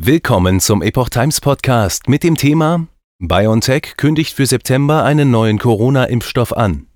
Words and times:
Willkommen 0.00 0.60
zum 0.60 0.80
Epoch 0.80 1.08
Times 1.08 1.40
Podcast 1.40 2.08
mit 2.08 2.22
dem 2.22 2.36
Thema 2.36 2.86
BioNTech 3.18 3.96
kündigt 3.96 4.32
für 4.32 4.46
September 4.46 5.02
einen 5.02 5.32
neuen 5.32 5.58
Corona-Impfstoff 5.58 6.52
an. 6.52 6.86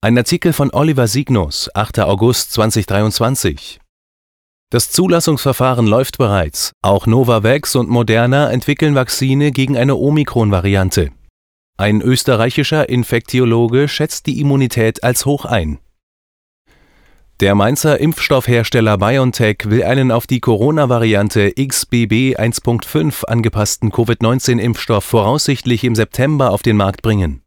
Ein 0.00 0.16
Artikel 0.16 0.54
von 0.54 0.72
Oliver 0.72 1.08
Signus, 1.08 1.68
8. 1.74 1.98
August 1.98 2.52
2023. 2.54 3.80
Das 4.70 4.90
Zulassungsverfahren 4.90 5.86
läuft 5.86 6.16
bereits. 6.16 6.72
Auch 6.80 7.06
Novavax 7.06 7.76
und 7.76 7.90
Moderna 7.90 8.50
entwickeln 8.50 8.94
Vakzine 8.94 9.52
gegen 9.52 9.76
eine 9.76 9.96
Omikron-Variante. 9.96 11.10
Ein 11.76 12.00
österreichischer 12.00 12.88
Infektiologe 12.88 13.88
schätzt 13.88 14.24
die 14.24 14.40
Immunität 14.40 15.04
als 15.04 15.26
hoch 15.26 15.44
ein. 15.44 15.80
Der 17.40 17.54
Mainzer 17.54 18.00
Impfstoffhersteller 18.00 18.98
BioNTech 18.98 19.58
will 19.66 19.84
einen 19.84 20.10
auf 20.10 20.26
die 20.26 20.40
Corona-Variante 20.40 21.52
XBB 21.52 22.34
1.5 22.36 23.26
angepassten 23.26 23.92
Covid-19-Impfstoff 23.92 25.04
voraussichtlich 25.04 25.84
im 25.84 25.94
September 25.94 26.50
auf 26.50 26.62
den 26.62 26.76
Markt 26.76 27.02
bringen. 27.02 27.42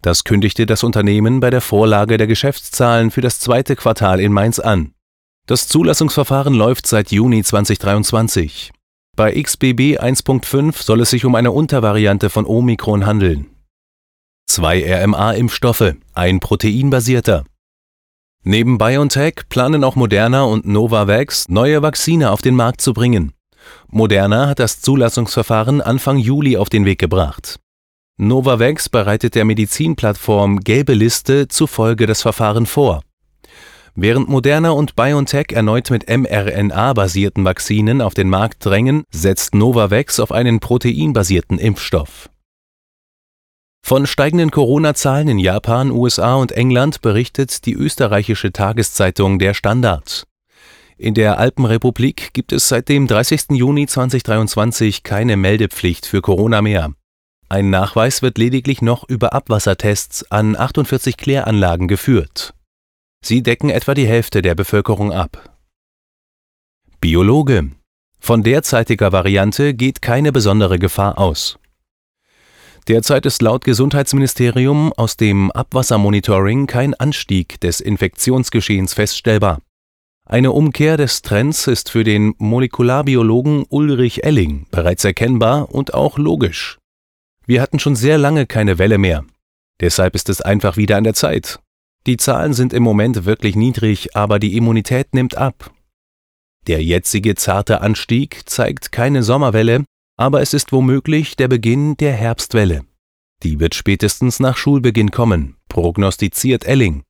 Das 0.00 0.24
kündigte 0.24 0.64
das 0.64 0.82
Unternehmen 0.82 1.40
bei 1.40 1.50
der 1.50 1.60
Vorlage 1.60 2.16
der 2.16 2.26
Geschäftszahlen 2.26 3.10
für 3.10 3.20
das 3.20 3.40
zweite 3.40 3.76
Quartal 3.76 4.20
in 4.20 4.32
Mainz 4.32 4.58
an. 4.58 4.94
Das 5.46 5.68
Zulassungsverfahren 5.68 6.54
läuft 6.54 6.86
seit 6.86 7.12
Juni 7.12 7.44
2023. 7.44 8.72
Bei 9.16 9.34
XBB 9.34 10.00
1.5 10.00 10.82
soll 10.82 11.02
es 11.02 11.10
sich 11.10 11.26
um 11.26 11.34
eine 11.34 11.52
Untervariante 11.52 12.30
von 12.30 12.46
Omikron 12.46 13.04
handeln. 13.04 13.50
Zwei 14.46 14.82
RMA-Impfstoffe, 14.82 15.96
ein 16.14 16.40
proteinbasierter. 16.40 17.44
Neben 18.42 18.78
BioNTech 18.78 19.48
planen 19.50 19.84
auch 19.84 19.96
Moderna 19.96 20.44
und 20.44 20.66
Novavax 20.66 21.50
neue 21.50 21.82
Vakzine 21.82 22.30
auf 22.30 22.40
den 22.40 22.56
Markt 22.56 22.80
zu 22.80 22.94
bringen. 22.94 23.32
Moderna 23.88 24.48
hat 24.48 24.60
das 24.60 24.80
Zulassungsverfahren 24.80 25.82
Anfang 25.82 26.16
Juli 26.16 26.56
auf 26.56 26.70
den 26.70 26.86
Weg 26.86 26.98
gebracht. 26.98 27.60
Novavax 28.16 28.88
bereitet 28.88 29.34
der 29.34 29.44
Medizinplattform 29.44 30.60
Gelbe 30.60 30.94
Liste 30.94 31.48
zufolge 31.48 32.06
das 32.06 32.22
Verfahren 32.22 32.64
vor. 32.64 33.02
Während 33.94 34.30
Moderna 34.30 34.70
und 34.70 34.96
BioNTech 34.96 35.48
erneut 35.52 35.90
mit 35.90 36.08
mRNA-basierten 36.08 37.44
Vakzinen 37.44 38.00
auf 38.00 38.14
den 38.14 38.30
Markt 38.30 38.64
drängen, 38.64 39.04
setzt 39.10 39.54
Novavax 39.54 40.18
auf 40.18 40.32
einen 40.32 40.60
proteinbasierten 40.60 41.58
Impfstoff. 41.58 42.30
Von 43.90 44.06
steigenden 44.06 44.52
Corona-Zahlen 44.52 45.26
in 45.26 45.40
Japan, 45.40 45.90
USA 45.90 46.36
und 46.36 46.52
England 46.52 47.00
berichtet 47.00 47.66
die 47.66 47.74
österreichische 47.74 48.52
Tageszeitung 48.52 49.40
Der 49.40 49.52
Standard. 49.52 50.28
In 50.96 51.14
der 51.14 51.40
Alpenrepublik 51.40 52.32
gibt 52.32 52.52
es 52.52 52.68
seit 52.68 52.88
dem 52.88 53.08
30. 53.08 53.46
Juni 53.50 53.88
2023 53.88 55.02
keine 55.02 55.36
Meldepflicht 55.36 56.06
für 56.06 56.22
Corona 56.22 56.62
mehr. 56.62 56.92
Ein 57.48 57.70
Nachweis 57.70 58.22
wird 58.22 58.38
lediglich 58.38 58.80
noch 58.80 59.08
über 59.08 59.32
Abwassertests 59.32 60.30
an 60.30 60.54
48 60.54 61.16
Kläranlagen 61.16 61.88
geführt. 61.88 62.54
Sie 63.24 63.42
decken 63.42 63.70
etwa 63.70 63.94
die 63.94 64.06
Hälfte 64.06 64.40
der 64.40 64.54
Bevölkerung 64.54 65.12
ab. 65.12 65.58
Biologe. 67.00 67.72
Von 68.20 68.44
derzeitiger 68.44 69.10
Variante 69.10 69.74
geht 69.74 70.00
keine 70.00 70.30
besondere 70.30 70.78
Gefahr 70.78 71.18
aus. 71.18 71.59
Derzeit 72.90 73.24
ist 73.24 73.40
laut 73.40 73.64
Gesundheitsministerium 73.64 74.92
aus 74.94 75.16
dem 75.16 75.52
Abwassermonitoring 75.52 76.66
kein 76.66 76.92
Anstieg 76.94 77.60
des 77.60 77.80
Infektionsgeschehens 77.80 78.94
feststellbar. 78.94 79.60
Eine 80.26 80.50
Umkehr 80.50 80.96
des 80.96 81.22
Trends 81.22 81.68
ist 81.68 81.88
für 81.88 82.02
den 82.02 82.34
Molekularbiologen 82.38 83.64
Ulrich 83.68 84.24
Elling 84.24 84.66
bereits 84.72 85.04
erkennbar 85.04 85.72
und 85.72 85.94
auch 85.94 86.18
logisch. 86.18 86.78
Wir 87.46 87.62
hatten 87.62 87.78
schon 87.78 87.94
sehr 87.94 88.18
lange 88.18 88.46
keine 88.46 88.78
Welle 88.78 88.98
mehr. 88.98 89.24
Deshalb 89.80 90.16
ist 90.16 90.28
es 90.28 90.40
einfach 90.40 90.76
wieder 90.76 90.96
an 90.96 91.04
der 91.04 91.14
Zeit. 91.14 91.60
Die 92.08 92.16
Zahlen 92.16 92.54
sind 92.54 92.72
im 92.72 92.82
Moment 92.82 93.24
wirklich 93.24 93.54
niedrig, 93.54 94.16
aber 94.16 94.40
die 94.40 94.56
Immunität 94.56 95.14
nimmt 95.14 95.36
ab. 95.36 95.70
Der 96.66 96.82
jetzige 96.82 97.36
zarte 97.36 97.82
Anstieg 97.82 98.48
zeigt 98.48 98.90
keine 98.90 99.22
Sommerwelle, 99.22 99.84
aber 100.20 100.42
es 100.42 100.52
ist 100.52 100.70
womöglich 100.70 101.34
der 101.34 101.48
Beginn 101.48 101.96
der 101.96 102.12
Herbstwelle. 102.12 102.82
Die 103.42 103.58
wird 103.58 103.74
spätestens 103.74 104.38
nach 104.38 104.58
Schulbeginn 104.58 105.10
kommen, 105.10 105.56
prognostiziert 105.68 106.66
Elling. 106.66 107.04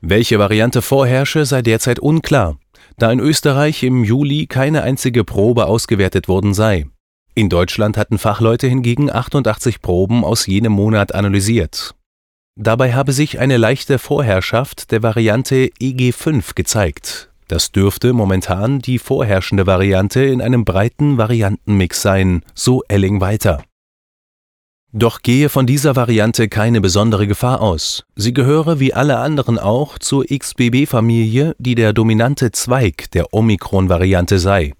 Welche 0.00 0.38
Variante 0.38 0.80
vorherrsche, 0.80 1.44
sei 1.44 1.60
derzeit 1.60 1.98
unklar, 1.98 2.58
da 2.96 3.12
in 3.12 3.20
Österreich 3.20 3.82
im 3.82 4.02
Juli 4.02 4.46
keine 4.46 4.82
einzige 4.82 5.24
Probe 5.24 5.66
ausgewertet 5.66 6.26
worden 6.26 6.54
sei. 6.54 6.86
In 7.34 7.50
Deutschland 7.50 7.98
hatten 7.98 8.16
Fachleute 8.16 8.66
hingegen 8.66 9.12
88 9.12 9.82
Proben 9.82 10.24
aus 10.24 10.46
jenem 10.46 10.72
Monat 10.72 11.14
analysiert. 11.14 11.94
Dabei 12.58 12.94
habe 12.94 13.12
sich 13.12 13.40
eine 13.40 13.58
leichte 13.58 13.98
Vorherrschaft 13.98 14.90
der 14.90 15.02
Variante 15.02 15.68
EG5 15.82 16.54
gezeigt, 16.54 17.31
das 17.52 17.70
dürfte 17.70 18.14
momentan 18.14 18.78
die 18.78 18.98
vorherrschende 18.98 19.66
Variante 19.66 20.24
in 20.24 20.40
einem 20.40 20.64
breiten 20.64 21.18
Variantenmix 21.18 22.00
sein, 22.00 22.40
so 22.54 22.82
Elling 22.88 23.20
weiter. 23.20 23.62
Doch 24.90 25.20
gehe 25.20 25.50
von 25.50 25.66
dieser 25.66 25.94
Variante 25.94 26.48
keine 26.48 26.80
besondere 26.80 27.26
Gefahr 27.26 27.60
aus. 27.60 28.04
Sie 28.16 28.32
gehöre 28.32 28.80
wie 28.80 28.94
alle 28.94 29.18
anderen 29.18 29.58
auch 29.58 29.98
zur 29.98 30.24
XBB-Familie, 30.24 31.54
die 31.58 31.74
der 31.74 31.92
dominante 31.92 32.52
Zweig 32.52 33.10
der 33.10 33.34
Omikron-Variante 33.34 34.38
sei. 34.38 34.72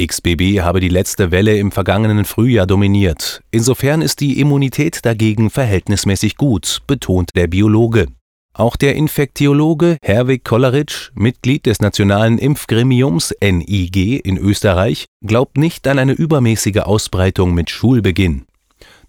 XBB 0.00 0.62
habe 0.62 0.80
die 0.80 0.88
letzte 0.88 1.30
Welle 1.30 1.58
im 1.58 1.70
vergangenen 1.70 2.24
Frühjahr 2.24 2.66
dominiert. 2.66 3.42
Insofern 3.50 4.00
ist 4.00 4.20
die 4.20 4.40
Immunität 4.40 5.04
dagegen 5.04 5.50
verhältnismäßig 5.50 6.38
gut, 6.38 6.80
betont 6.86 7.36
der 7.36 7.46
Biologe. 7.46 8.06
Auch 8.52 8.76
der 8.76 8.96
Infektiologe 8.96 9.96
Herwig 10.02 10.44
Kolleritsch, 10.44 11.12
Mitglied 11.14 11.66
des 11.66 11.80
Nationalen 11.80 12.36
Impfgremiums 12.38 13.34
NIG 13.40 14.20
in 14.24 14.36
Österreich, 14.36 15.06
glaubt 15.24 15.56
nicht 15.56 15.86
an 15.86 15.98
eine 15.98 16.12
übermäßige 16.12 16.78
Ausbreitung 16.78 17.54
mit 17.54 17.70
Schulbeginn. 17.70 18.46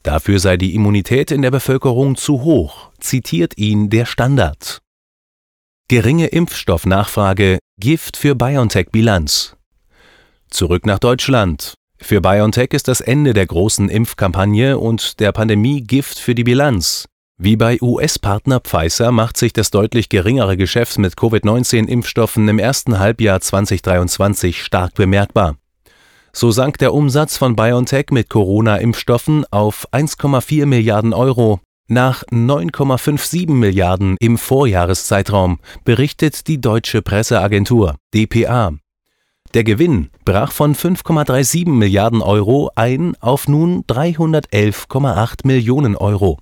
Dafür 0.03 0.40
sei 0.40 0.57
die 0.57 0.75
Immunität 0.75 1.31
in 1.31 1.41
der 1.41 1.51
Bevölkerung 1.51 2.16
zu 2.16 2.41
hoch, 2.41 2.91
zitiert 3.00 3.57
ihn 3.57 3.90
der 3.90 4.06
Standard. 4.06 4.80
Geringe 5.88 6.28
Impfstoffnachfrage, 6.28 7.59
Gift 7.80 8.18
für 8.18 8.35
BioNTech-Bilanz. 8.35 9.57
Zurück 10.50 10.85
nach 10.85 11.00
Deutschland. 11.00 11.74
Für 12.00 12.22
BioNTech 12.22 12.74
ist 12.74 12.88
das 12.88 13.01
Ende 13.01 13.34
der 13.34 13.46
großen 13.46 13.90
Impfkampagne 13.90 14.78
und 14.78 15.19
der 15.19 15.31
Pandemie 15.31 15.81
Gift 15.81 16.19
für 16.19 16.34
die 16.34 16.44
Bilanz. 16.44 17.07
Wie 17.44 17.56
bei 17.56 17.79
US-Partner 17.81 18.59
Pfizer 18.59 19.12
macht 19.12 19.35
sich 19.35 19.52
das 19.52 19.72
deutlich 19.72 20.09
geringere 20.09 20.57
Geschäft 20.57 21.00
mit 21.00 21.18
Covid-19-Impfstoffen 21.18 22.47
im 22.47 22.59
ersten 22.59 23.00
Halbjahr 23.00 23.41
2023 23.41 24.62
stark 24.62 24.94
bemerkbar. 24.94 25.56
So 26.34 26.51
sank 26.51 26.78
der 26.78 26.94
Umsatz 26.94 27.38
von 27.38 27.56
BioNTech 27.56 28.12
mit 28.12 28.30
Corona-Impfstoffen 28.30 29.44
auf 29.50 29.88
1,4 29.91 30.68
Milliarden 30.68 31.16
Euro 31.16 31.59
nach 31.88 32.22
9,57 32.25 33.50
Milliarden 33.50 34.18
im 34.19 34.38
Vorjahreszeitraum, 34.38 35.57
berichtet 35.84 36.47
die 36.47 36.62
deutsche 36.62 37.01
Presseagentur 37.01 37.96
dpa. 38.13 38.74
Der 39.56 39.63
Gewinn 39.63 40.12
brach 40.25 40.51
von 40.51 40.75
5,37 40.75 41.68
Milliarden 41.69 42.22
Euro 42.22 42.69
ein 42.75 43.16
auf 43.19 43.47
nun 43.47 43.84
311,8 43.85 45.47
Millionen 45.47 45.96
Euro. 45.96 46.38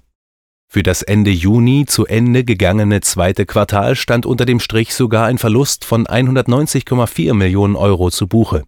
Für 0.71 0.83
das 0.83 1.01
Ende 1.01 1.31
Juni 1.31 1.87
zu 1.87 2.05
Ende 2.05 2.43
gegangene 2.43 3.01
zweite 3.01 3.47
Quartal 3.47 3.95
stand 3.95 4.27
unter 4.27 4.45
dem 4.45 4.59
Strich 4.59 4.93
sogar 4.93 5.25
ein 5.25 5.39
Verlust 5.39 5.83
von 5.83 6.05
190,4 6.05 7.33
Millionen 7.33 7.75
Euro 7.75 8.11
zu 8.11 8.27
Buche. 8.27 8.65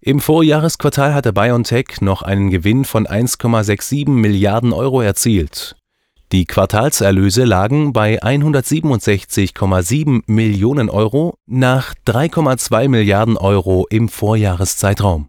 Im 0.00 0.18
Vorjahresquartal 0.18 1.14
hatte 1.14 1.32
BioNTech 1.32 2.00
noch 2.00 2.22
einen 2.22 2.50
Gewinn 2.50 2.84
von 2.84 3.06
1,67 3.06 4.10
Milliarden 4.10 4.72
Euro 4.72 5.00
erzielt. 5.00 5.76
Die 6.32 6.44
Quartalserlöse 6.44 7.44
lagen 7.44 7.92
bei 7.92 8.20
167,7 8.20 10.22
Millionen 10.26 10.90
Euro 10.90 11.38
nach 11.46 11.94
3,2 12.04 12.88
Milliarden 12.88 13.36
Euro 13.36 13.86
im 13.90 14.08
Vorjahreszeitraum. 14.08 15.28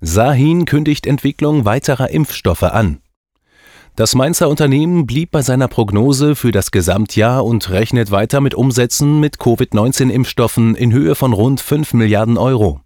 Sahin 0.00 0.64
kündigt 0.64 1.06
Entwicklung 1.06 1.64
weiterer 1.64 2.10
Impfstoffe 2.10 2.64
an. 2.64 2.98
Das 3.94 4.14
Mainzer 4.14 4.48
Unternehmen 4.48 5.06
blieb 5.06 5.32
bei 5.32 5.42
seiner 5.42 5.68
Prognose 5.68 6.34
für 6.34 6.50
das 6.50 6.70
Gesamtjahr 6.70 7.44
und 7.44 7.68
rechnet 7.68 8.10
weiter 8.10 8.40
mit 8.40 8.54
Umsätzen 8.54 9.20
mit 9.20 9.38
Covid-19-Impfstoffen 9.38 10.74
in 10.74 10.94
Höhe 10.94 11.14
von 11.14 11.34
rund 11.34 11.60
5 11.60 11.92
Milliarden 11.92 12.38
Euro. 12.38 12.80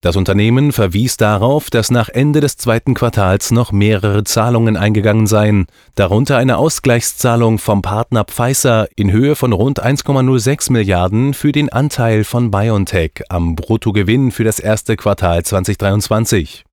Das 0.00 0.16
Unternehmen 0.16 0.72
verwies 0.72 1.16
darauf, 1.16 1.70
dass 1.70 1.92
nach 1.92 2.08
Ende 2.08 2.40
des 2.40 2.56
zweiten 2.56 2.94
Quartals 2.94 3.52
noch 3.52 3.70
mehrere 3.70 4.24
Zahlungen 4.24 4.76
eingegangen 4.76 5.28
seien, 5.28 5.66
darunter 5.94 6.38
eine 6.38 6.58
Ausgleichszahlung 6.58 7.60
vom 7.60 7.82
Partner 7.82 8.24
Pfizer 8.24 8.88
in 8.96 9.12
Höhe 9.12 9.36
von 9.36 9.52
rund 9.52 9.80
1,06 9.80 10.72
Milliarden 10.72 11.34
für 11.34 11.52
den 11.52 11.68
Anteil 11.68 12.24
von 12.24 12.50
BioNTech 12.50 13.22
am 13.28 13.54
Bruttogewinn 13.54 14.32
für 14.32 14.42
das 14.42 14.58
erste 14.58 14.96
Quartal 14.96 15.44
2023. 15.44 16.64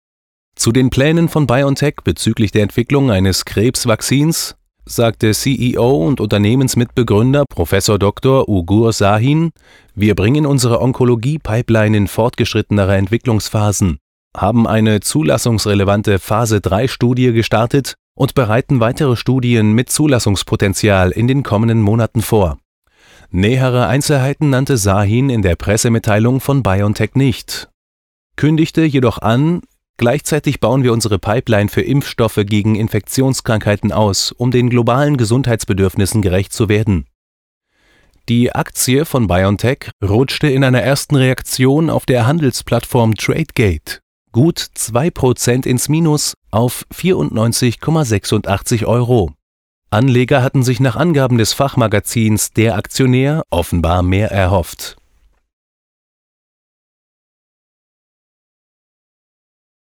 Zu 0.59 0.73
den 0.73 0.89
Plänen 0.89 1.29
von 1.29 1.47
BioNTech 1.47 2.01
bezüglich 2.03 2.51
der 2.51 2.63
Entwicklung 2.63 3.11
eines 3.11 3.45
Krebsvaccins 3.45 4.57
sagte 4.83 5.31
CEO 5.31 6.05
und 6.05 6.19
Unternehmensmitbegründer 6.19 7.45
Prof. 7.49 7.69
Dr. 7.97 8.49
Ugur 8.49 8.91
Sahin, 8.91 9.51
wir 9.95 10.15
bringen 10.15 10.45
unsere 10.45 10.81
Onkologie-Pipeline 10.81 11.95
in 11.95 12.07
fortgeschrittenere 12.09 12.97
Entwicklungsphasen, 12.97 13.99
haben 14.35 14.67
eine 14.67 14.99
zulassungsrelevante 14.99 16.19
Phase-3-Studie 16.19 17.31
gestartet 17.31 17.95
und 18.17 18.35
bereiten 18.35 18.81
weitere 18.81 19.15
Studien 19.15 19.71
mit 19.71 19.89
Zulassungspotenzial 19.89 21.11
in 21.11 21.29
den 21.29 21.43
kommenden 21.43 21.81
Monaten 21.81 22.21
vor. 22.21 22.57
Nähere 23.31 23.87
Einzelheiten 23.87 24.49
nannte 24.49 24.75
Sahin 24.75 25.29
in 25.29 25.41
der 25.41 25.55
Pressemitteilung 25.55 26.41
von 26.41 26.63
BioNTech 26.63 27.11
nicht, 27.13 27.69
kündigte 28.35 28.83
jedoch 28.83 29.19
an, 29.19 29.61
Gleichzeitig 29.99 30.61
bauen 30.61 30.81
wir 30.83 30.93
unsere 30.93 31.19
Pipeline 31.19 31.67
für 31.67 31.81
Impfstoffe 31.81 32.39
gegen 32.45 32.75
Infektionskrankheiten 32.75 33.91
aus, 33.91 34.31
um 34.31 34.49
den 34.49 34.69
globalen 34.69 35.17
Gesundheitsbedürfnissen 35.17 36.21
gerecht 36.21 36.53
zu 36.53 36.69
werden. 36.69 37.05
Die 38.29 38.55
Aktie 38.55 39.03
von 39.03 39.27
BioNTech 39.27 39.89
rutschte 40.01 40.47
in 40.47 40.63
einer 40.63 40.81
ersten 40.81 41.17
Reaktion 41.17 41.89
auf 41.89 42.05
der 42.05 42.25
Handelsplattform 42.25 43.15
Tradegate 43.15 43.99
gut 44.31 44.59
2% 44.59 45.65
ins 45.67 45.89
Minus 45.89 46.35
auf 46.49 46.85
94,86 46.93 48.85
Euro. 48.85 49.33
Anleger 49.89 50.41
hatten 50.41 50.63
sich 50.63 50.79
nach 50.79 50.95
Angaben 50.95 51.37
des 51.37 51.51
Fachmagazins 51.51 52.51
Der 52.53 52.77
Aktionär 52.77 53.43
offenbar 53.49 54.01
mehr 54.01 54.31
erhofft 54.31 54.98